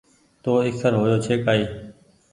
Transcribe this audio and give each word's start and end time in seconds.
تو 0.43 0.51
ايکر 0.61 0.93
هيو 0.99 1.15
ڇي 1.23 1.35
ڪآئي 1.45 1.63